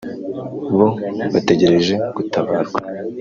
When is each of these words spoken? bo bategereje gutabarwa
bo 0.77 0.87
bategereje 1.33 1.93
gutabarwa 2.15 2.77